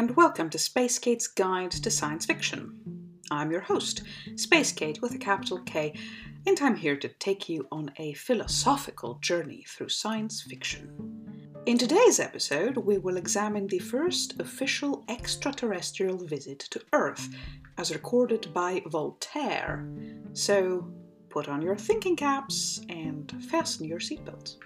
[0.00, 2.74] and welcome to Space Kate's Guide to Science Fiction.
[3.30, 4.02] I'm your host,
[4.36, 5.92] Space Kate with a capital K,
[6.46, 11.60] and I'm here to take you on a philosophical journey through science fiction.
[11.66, 17.28] In today's episode, we will examine the first official extraterrestrial visit to Earth,
[17.76, 19.86] as recorded by Voltaire.
[20.32, 20.90] So,
[21.28, 24.56] put on your thinking caps and fasten your seatbelts.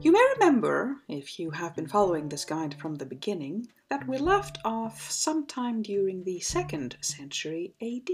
[0.00, 4.18] You may remember, if you have been following this guide from the beginning, that we
[4.18, 8.08] left off sometime during the 2nd century AD.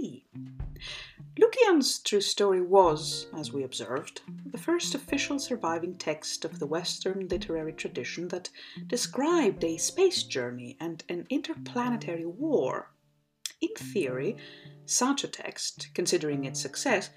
[1.38, 7.28] Lukian's true story was, as we observed, the first official surviving text of the Western
[7.28, 8.50] literary tradition that
[8.86, 12.90] described a space journey and an interplanetary war.
[13.60, 14.36] In theory,
[14.86, 17.10] such a text, considering its success,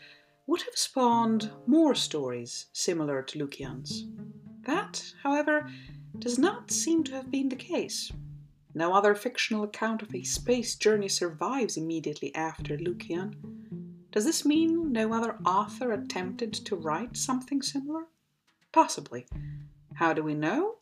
[0.48, 4.06] would have spawned more stories similar to Lukian's.
[4.66, 5.70] That, however,
[6.20, 8.12] does not seem to have been the case.
[8.74, 13.34] No other fictional account of a space journey survives immediately after Lukian.
[14.12, 18.08] Does this mean no other author attempted to write something similar?
[18.72, 19.26] Possibly.
[19.94, 20.76] How do we know?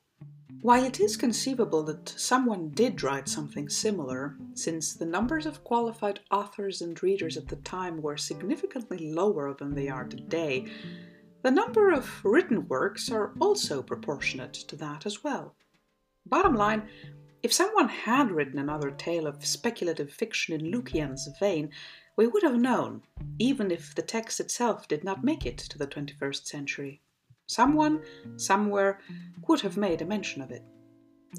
[0.64, 6.22] While it is conceivable that someone did write something similar, since the numbers of qualified
[6.32, 10.68] authors and readers at the time were significantly lower than they are today,
[11.42, 15.54] the number of written works are also proportionate to that as well.
[16.26, 16.88] Bottom line,
[17.42, 21.72] if someone had written another tale of speculative fiction in Lukian's vein,
[22.16, 23.02] we would have known,
[23.38, 27.02] even if the text itself did not make it to the 21st century.
[27.48, 28.02] Someone,
[28.38, 29.00] somewhere,
[29.48, 30.64] would have made a mention of it.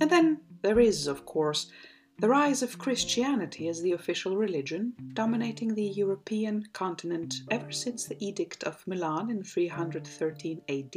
[0.00, 1.70] And then there is, of course,
[2.18, 8.16] the rise of Christianity as the official religion, dominating the European continent ever since the
[8.24, 10.94] Edict of Milan in 313 AD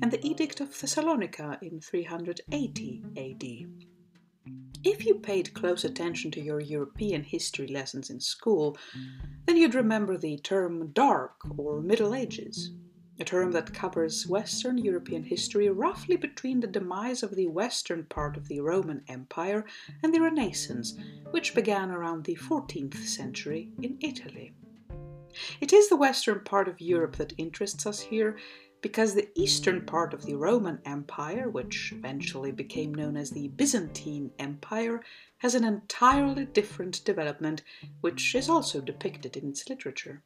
[0.00, 4.52] and the Edict of Thessalonica in 380 AD.
[4.82, 8.78] If you paid close attention to your European history lessons in school,
[9.44, 12.72] then you'd remember the term dark or Middle Ages,
[13.20, 18.36] a term that covers Western European history roughly between the demise of the western part
[18.36, 19.66] of the Roman Empire
[20.02, 20.96] and the Renaissance,
[21.30, 24.54] which began around the 14th century in Italy.
[25.60, 28.38] It is the western part of Europe that interests us here
[28.80, 34.30] because the eastern part of the Roman Empire, which eventually became known as the Byzantine
[34.38, 35.02] Empire,
[35.38, 37.62] has an entirely different development,
[38.00, 40.22] which is also depicted in its literature.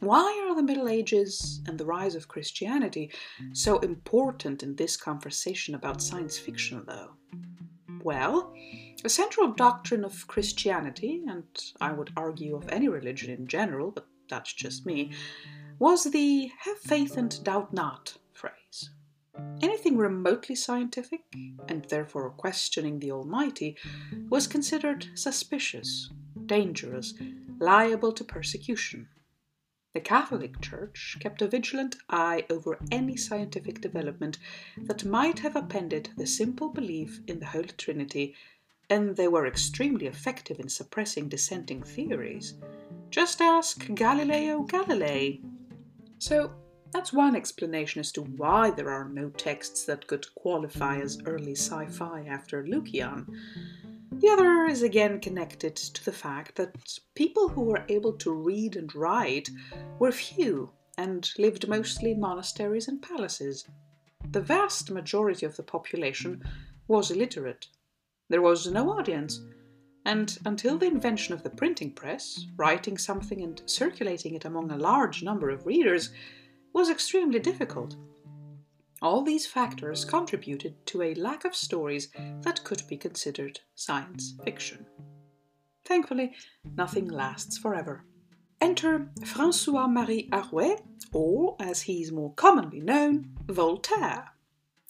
[0.00, 3.10] Why are the Middle Ages and the rise of Christianity
[3.52, 7.12] so important in this conversation about science fiction, though?
[8.02, 8.54] Well,
[9.04, 11.44] a central doctrine of Christianity, and
[11.80, 15.12] I would argue of any religion in general, but that's just me,
[15.78, 18.90] was the have faith and doubt not phrase.
[19.62, 21.22] Anything remotely scientific,
[21.68, 23.76] and therefore questioning the Almighty,
[24.28, 26.10] was considered suspicious,
[26.46, 27.14] dangerous,
[27.58, 29.08] liable to persecution.
[29.96, 34.36] The Catholic Church kept a vigilant eye over any scientific development
[34.76, 38.34] that might have appended the simple belief in the Holy Trinity,
[38.90, 42.58] and they were extremely effective in suppressing dissenting theories.
[43.08, 45.40] Just ask Galileo Galilei.
[46.18, 46.52] So,
[46.92, 51.52] that's one explanation as to why there are no texts that could qualify as early
[51.52, 53.34] sci fi after Lukian.
[54.18, 58.74] The other is again connected to the fact that people who were able to read
[58.74, 59.50] and write
[59.98, 63.68] were few and lived mostly in monasteries and palaces.
[64.30, 66.42] The vast majority of the population
[66.88, 67.66] was illiterate.
[68.30, 69.42] There was no audience,
[70.06, 74.78] and until the invention of the printing press, writing something and circulating it among a
[74.78, 76.10] large number of readers
[76.72, 77.96] was extremely difficult.
[79.02, 82.08] All these factors contributed to a lack of stories
[82.40, 84.86] that could be considered science fiction.
[85.84, 86.34] Thankfully,
[86.64, 88.04] nothing lasts forever.
[88.58, 90.80] Enter Francois Marie Arouet,
[91.12, 94.32] or as he is more commonly known, Voltaire.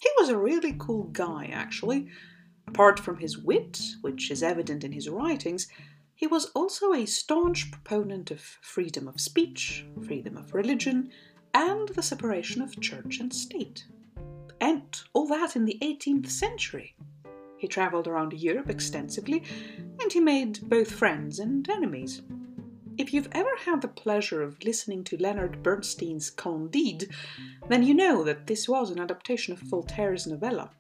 [0.00, 2.08] He was a really cool guy, actually.
[2.69, 5.66] Apart from his wit, which is evident in his writings,
[6.14, 11.10] he was also a staunch proponent of freedom of speech, freedom of religion,
[11.52, 13.84] and the separation of church and state
[14.60, 16.94] and all that in the 18th century.
[17.56, 19.42] He travelled around Europe extensively,
[20.00, 22.22] and he made both friends and enemies.
[22.98, 27.08] If you've ever had the pleasure of listening to Leonard Bernstein's Candide,
[27.68, 30.70] then you know that this was an adaptation of Voltaire's novella.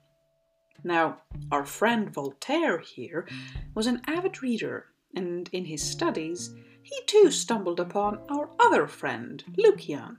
[0.82, 1.18] Now,
[1.50, 3.26] our friend Voltaire here
[3.74, 9.42] was an avid reader, and in his studies, he too stumbled upon our other friend,
[9.58, 10.16] Lukian.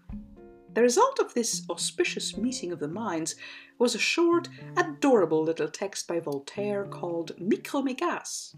[0.74, 3.36] The result of this auspicious meeting of the minds
[3.80, 8.56] was a short, adorable little text by Voltaire called Micromégas.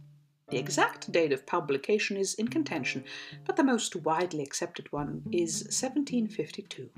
[0.50, 3.04] The exact date of publication is in contention,
[3.46, 6.90] but the most widely accepted one is 1752.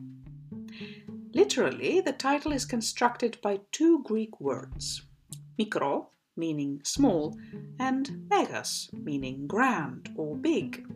[1.34, 5.04] Literally, the title is constructed by two Greek words
[5.60, 7.38] mikro, meaning small,
[7.78, 10.88] and megas, meaning grand or big.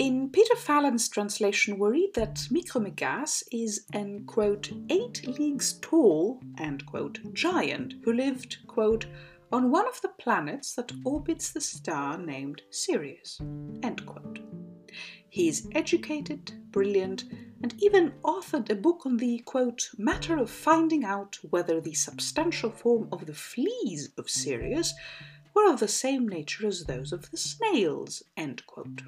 [0.00, 6.86] In Peter Fallon's translation, we read that Micromegas is an quote, eight leagues tall end
[6.86, 9.04] quote, giant who lived quote,
[9.52, 13.42] on one of the planets that orbits the star named Sirius.
[13.82, 14.38] End quote.
[15.28, 17.24] He is educated, brilliant,
[17.62, 22.70] and even authored a book on the quote, matter of finding out whether the substantial
[22.70, 24.94] form of the fleas of Sirius
[25.54, 28.22] were of the same nature as those of the snails.
[28.34, 29.02] End quote.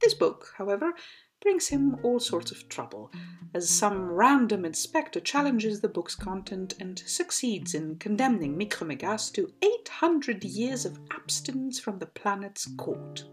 [0.00, 0.94] This book, however,
[1.40, 3.10] brings him all sorts of trouble,
[3.54, 10.44] as some random inspector challenges the book's content and succeeds in condemning Micromegas to 800
[10.44, 13.24] years of abstinence from the planet's court.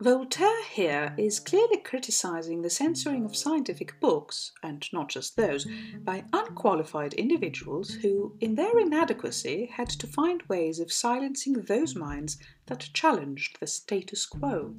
[0.00, 5.66] Voltaire here is clearly criticizing the censoring of scientific books, and not just those,
[6.04, 12.38] by unqualified individuals who, in their inadequacy, had to find ways of silencing those minds
[12.66, 14.76] that challenged the status quo.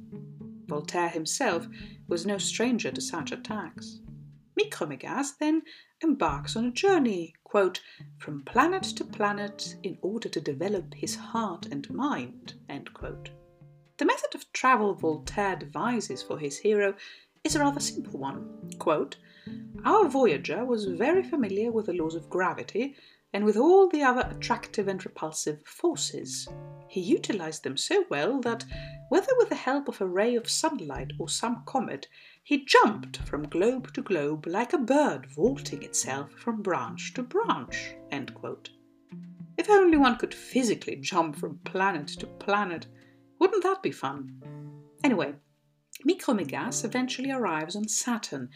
[0.70, 1.66] Voltaire himself
[2.08, 4.00] was no stranger to such attacks.
[4.58, 5.62] Micromegas then
[6.02, 7.80] embarks on a journey, quote,
[8.18, 12.54] from planet to planet in order to develop his heart and mind.
[12.68, 16.94] The method of travel Voltaire devises for his hero
[17.42, 18.70] is a rather simple one.
[18.78, 19.16] Quote,
[19.84, 22.96] Our voyager was very familiar with the laws of gravity
[23.32, 26.48] and with all the other attractive and repulsive forces.
[26.88, 28.64] He utilized them so well that,
[29.08, 32.08] whether with the help of a ray of sunlight or some comet,
[32.42, 37.94] he jumped from globe to globe like a bird vaulting itself from branch to branch.
[39.56, 42.86] If only one could physically jump from planet to planet,
[43.38, 44.42] wouldn't that be fun?
[45.04, 45.34] Anyway,
[46.06, 48.48] Micromegas eventually arrives on Saturn,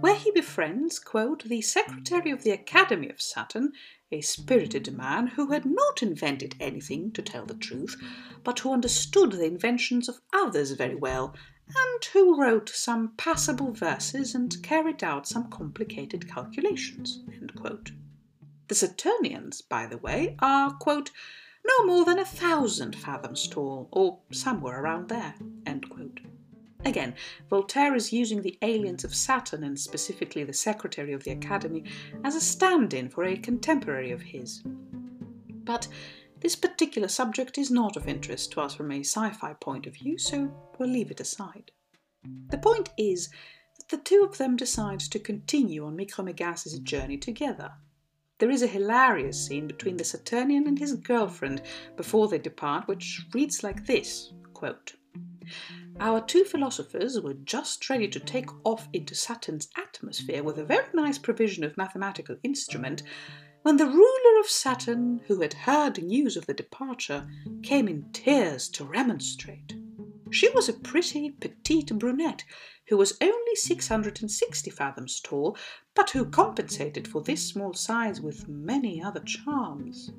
[0.00, 3.72] where he befriends, quote, the secretary of the Academy of Saturn,
[4.10, 7.96] a spirited man who had not invented anything, to tell the truth,
[8.42, 11.34] but who understood the inventions of others very well,
[11.68, 17.22] and who wrote some passable verses and carried out some complicated calculations.
[18.68, 21.10] The Saturnians, by the way, are, quote,
[21.66, 25.34] no more than a thousand fathoms tall, or somewhere around there.
[26.84, 27.14] Again,
[27.50, 31.84] Voltaire is using the aliens of Saturn, and specifically the secretary of the Academy,
[32.22, 34.62] as a stand in for a contemporary of his.
[35.64, 35.88] But
[36.40, 39.94] this particular subject is not of interest to us from a sci fi point of
[39.94, 41.72] view, so we'll leave it aside.
[42.50, 43.28] The point is
[43.78, 47.72] that the two of them decide to continue on Micromegas' journey together.
[48.38, 51.62] There is a hilarious scene between the Saturnian and his girlfriend
[51.96, 54.94] before they depart, which reads like this quote,
[56.00, 60.86] our two philosophers were just ready to take off into Saturn's atmosphere with a very
[60.94, 63.02] nice provision of mathematical instrument
[63.62, 67.26] when the ruler of Saturn, who had heard news of the departure,
[67.62, 69.74] came in tears to remonstrate.
[70.30, 72.44] She was a pretty, petite brunette
[72.88, 75.56] who was only 660 fathoms tall,
[75.94, 80.12] but who compensated for this small size with many other charms.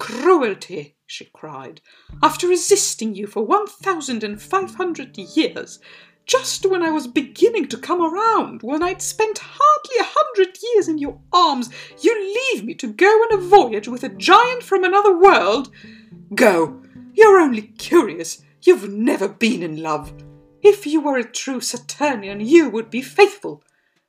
[0.00, 0.96] Cruelty!
[1.06, 1.82] she cried.
[2.22, 5.78] After resisting you for one thousand and five hundred years,
[6.24, 10.88] just when I was beginning to come around, when I'd spent hardly a hundred years
[10.88, 11.68] in your arms,
[12.00, 12.14] you
[12.54, 15.70] leave me to go on a voyage with a giant from another world?
[16.34, 16.80] Go!
[17.12, 18.42] You're only curious.
[18.62, 20.14] You've never been in love.
[20.62, 23.62] If you were a true Saturnian, you would be faithful.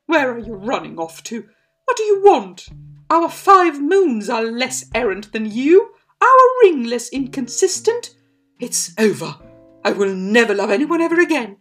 [0.05, 1.49] Where are you running off to?
[1.83, 2.69] What do you want?
[3.11, 8.11] Our five moons are less errant than you, our ring less inconsistent.
[8.57, 9.35] It's over.
[9.83, 11.57] I will never love anyone ever again.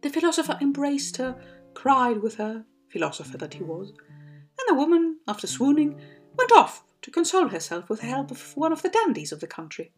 [0.00, 1.38] The philosopher embraced her,
[1.74, 6.00] cried with her, philosopher that he was, and the woman, after swooning,
[6.34, 9.46] went off to console herself with the help of one of the dandies of the
[9.46, 9.92] country.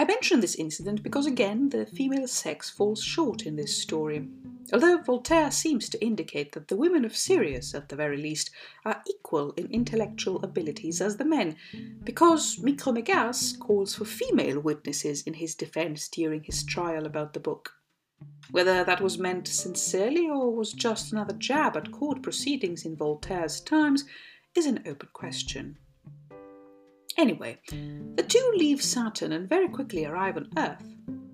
[0.00, 4.30] I mention this incident because again the female sex falls short in this story.
[4.72, 8.50] Although Voltaire seems to indicate that the women of Sirius, at the very least,
[8.86, 11.54] are equal in intellectual abilities as the men,
[12.02, 17.74] because Micromegas calls for female witnesses in his defense during his trial about the book.
[18.50, 23.60] Whether that was meant sincerely or was just another jab at court proceedings in Voltaire's
[23.60, 24.06] times
[24.54, 25.76] is an open question.
[27.20, 27.58] Anyway,
[28.14, 30.82] the two leave Saturn and very quickly arrive on Earth.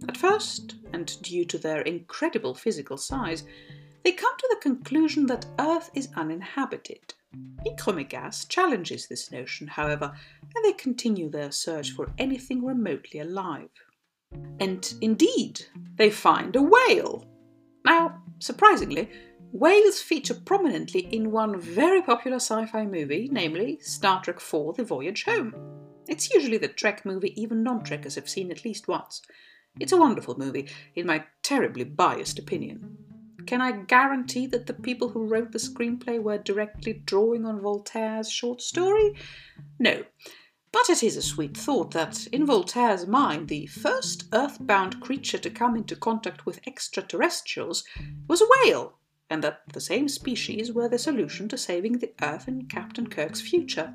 [0.08, 3.44] At first, and due to their incredible physical size,
[4.02, 7.14] they come to the conclusion that Earth is uninhabited.
[7.64, 10.12] Micromegas challenges this notion, however,
[10.56, 13.70] and they continue their search for anything remotely alive.
[14.58, 17.24] And indeed, they find a whale.
[17.84, 19.08] Now, surprisingly,
[19.58, 24.84] whales feature prominently in one very popular sci fi movie, namely Star Trek IV The
[24.84, 25.54] Voyage Home.
[26.06, 29.22] It's usually the Trek movie even non Trekkers have seen at least once.
[29.80, 32.98] It's a wonderful movie, in my terribly biased opinion.
[33.46, 38.30] Can I guarantee that the people who wrote the screenplay were directly drawing on Voltaire's
[38.30, 39.14] short story?
[39.78, 40.04] No.
[40.70, 45.48] But it is a sweet thought that, in Voltaire's mind, the first earthbound creature to
[45.48, 47.84] come into contact with extraterrestrials
[48.28, 48.98] was a whale,
[49.30, 53.40] and that the same species were the solution to saving the Earth in Captain Kirk's
[53.40, 53.94] future.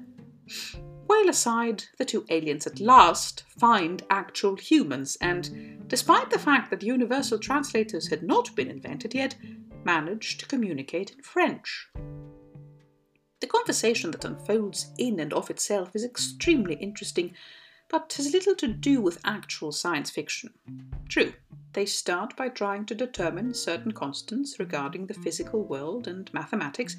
[1.08, 6.84] Whale aside, the two aliens at last find actual humans, and despite the fact that
[6.84, 9.36] universal translators had not been invented yet,
[9.84, 11.88] manage to communicate in French.
[13.42, 17.34] The conversation that unfolds in and of itself is extremely interesting,
[17.92, 20.50] but has little to do with actual science fiction.
[21.10, 21.34] True,
[21.74, 26.96] they start by trying to determine certain constants regarding the physical world and mathematics,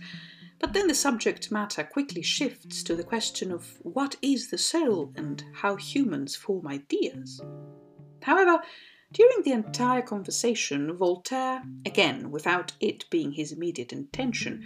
[0.58, 5.12] but then the subject matter quickly shifts to the question of what is the soul
[5.16, 7.40] and how humans form ideas.
[8.22, 8.62] However,
[9.12, 14.62] during the entire conversation, Voltaire, again without it being his immediate intention,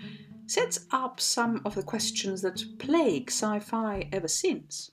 [0.46, 4.90] sets up some of the questions that plague sci fi ever since.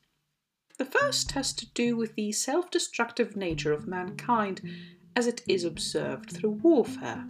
[0.84, 4.60] The first has to do with the self destructive nature of mankind
[5.16, 7.24] as it is observed through warfare.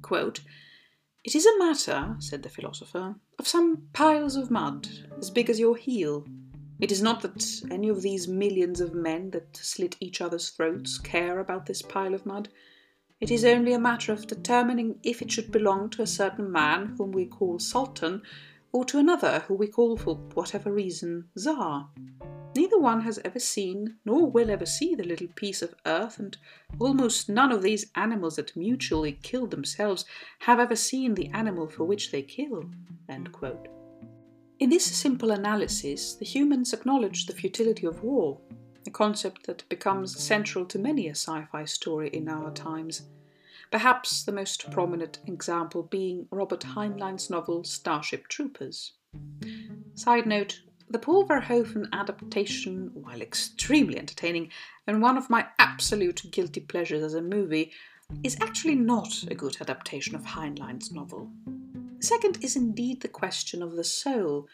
[0.00, 0.42] Quote,
[1.24, 4.88] it is a matter, said the philosopher, of some piles of mud,
[5.18, 6.24] as big as your heel.
[6.78, 10.98] It is not that any of these millions of men that slit each other's throats
[10.98, 12.48] care about this pile of mud.
[13.20, 16.94] It is only a matter of determining if it should belong to a certain man
[16.96, 18.22] whom we call Sultan,
[18.72, 21.88] or to another who we call, for whatever reason, Tsar.
[22.54, 26.36] Neither one has ever seen, nor will ever see, the little piece of earth, and
[26.78, 30.04] almost none of these animals that mutually kill themselves
[30.40, 32.64] have ever seen the animal for which they kill.
[34.58, 38.38] In this simple analysis, the humans acknowledge the futility of war,
[38.86, 43.02] a concept that becomes central to many a sci fi story in our times.
[43.72, 48.92] Perhaps the most prominent example being Robert Heinlein's novel Starship Troopers.
[49.94, 50.60] Side note
[50.90, 54.50] the Paul Verhoeven adaptation, while extremely entertaining
[54.86, 57.72] and one of my absolute guilty pleasures as a movie,
[58.22, 61.30] is actually not a good adaptation of Heinlein's novel.
[61.98, 64.48] Second is indeed the question of the soul,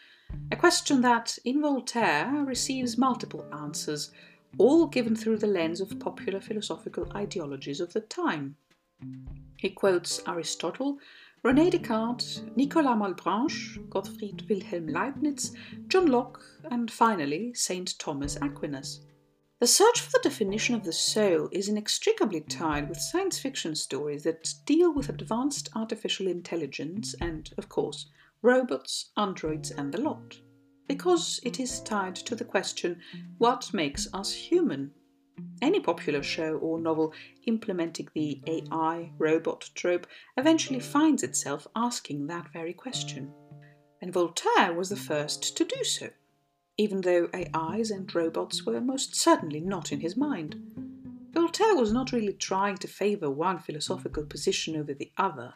[0.49, 4.11] a question that, in Voltaire, receives multiple answers,
[4.57, 8.55] all given through the lens of popular philosophical ideologies of the time.
[9.57, 10.97] He quotes Aristotle
[11.43, 15.55] René Descartes, Nicolas Malebranche, Gottfried Wilhelm Leibniz,
[15.87, 17.97] John Locke, and finally St.
[17.97, 19.05] Thomas Aquinas.
[19.59, 24.23] The search for the definition of the soul is inextricably tied with science fiction stories
[24.23, 28.09] that deal with advanced artificial intelligence and, of course,
[28.41, 30.39] robots, androids, and the lot.
[30.87, 33.01] Because it is tied to the question
[33.37, 34.91] what makes us human?
[35.61, 37.13] Any popular show or novel
[37.45, 43.33] implementing the AI robot trope eventually finds itself asking that very question.
[44.01, 46.09] And Voltaire was the first to do so,
[46.77, 50.55] even though AIs and robots were most certainly not in his mind.
[51.33, 55.53] Voltaire was not really trying to favour one philosophical position over the other.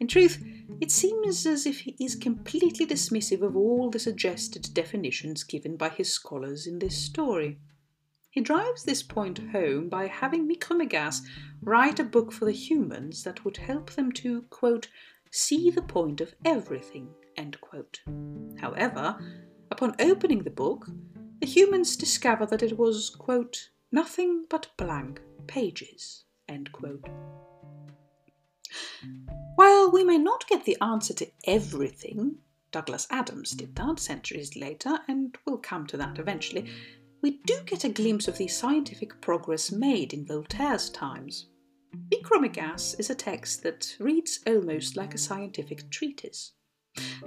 [0.00, 0.44] In truth,
[0.80, 5.88] it seems as if he is completely dismissive of all the suggested definitions given by
[5.88, 7.58] his scholars in this story.
[8.34, 11.20] He drives this point home by having Micromegas
[11.62, 14.88] write a book for the humans that would help them to, quote,
[15.30, 18.00] see the point of everything, end quote.
[18.58, 19.16] However,
[19.70, 20.88] upon opening the book,
[21.38, 27.06] the humans discover that it was, quote, nothing but blank pages, end quote.
[29.54, 32.38] While we may not get the answer to everything,
[32.72, 36.68] Douglas Adams did that centuries later, and we'll come to that eventually
[37.24, 41.46] we do get a glimpse of the scientific progress made in Voltaire's times.
[42.12, 46.52] Micromegas is a text that reads almost like a scientific treatise.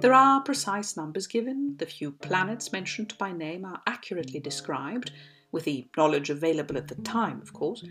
[0.00, 5.10] There are precise numbers given, the few planets mentioned by name are accurately described,
[5.50, 7.82] with the knowledge available at the time, of course,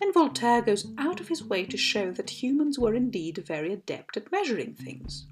[0.00, 4.16] and Voltaire goes out of his way to show that humans were indeed very adept
[4.16, 5.26] at measuring things.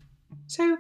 [0.47, 0.77] So,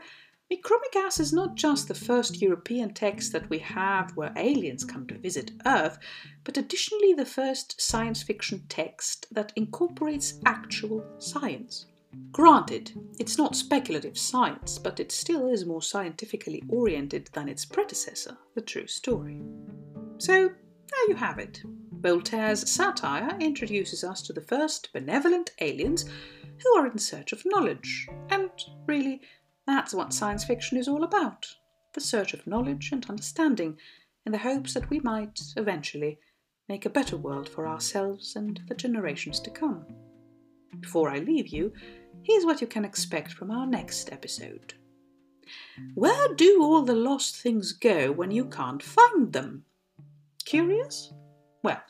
[0.51, 5.19] Micromegas is not just the first European text that we have where aliens come to
[5.19, 5.99] visit Earth,
[6.43, 11.85] but additionally the first science fiction text that incorporates actual science.
[12.33, 18.39] Granted, it's not speculative science, but it still is more scientifically oriented than its predecessor,
[18.55, 19.43] The True Story.
[20.17, 21.63] So, there you have it.
[22.01, 26.07] Voltaire's satire introduces us to the first benevolent aliens
[26.63, 28.09] who are in search of knowledge.
[28.31, 28.51] And
[28.87, 29.21] really,
[29.69, 31.47] that's what science fiction is all about
[31.95, 33.77] the search of knowledge and understanding,
[34.25, 36.19] in the hopes that we might, eventually,
[36.69, 39.85] make a better world for ourselves and the generations to come.
[40.81, 41.73] Before I leave you,
[42.23, 44.75] here's what you can expect from our next episode.
[45.95, 49.65] Where do all the lost things go when you can't find them?
[50.45, 51.13] Curious?
[51.63, 51.83] Well,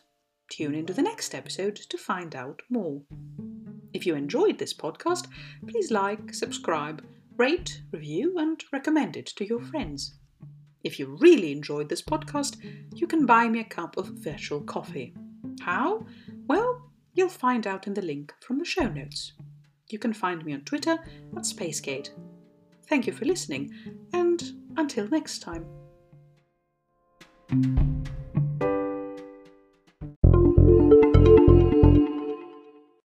[0.50, 3.02] tune into the next episode to find out more.
[3.92, 5.26] If you enjoyed this podcast,
[5.66, 7.04] please like, subscribe,
[7.38, 9.70] rate, review, and recommend it to your hmm.
[9.70, 10.14] friends.
[10.84, 12.56] If you really enjoyed this podcast,
[12.94, 15.14] you can buy me a cup of virtual coffee.
[15.60, 16.06] How?
[16.46, 19.32] Well, you'll find out in the link from the show notes.
[19.90, 20.98] You can find me on Twitter
[21.36, 22.10] at SpaceKate.
[22.86, 23.72] Thank you for listening,
[24.12, 24.42] and
[24.76, 25.66] until next time.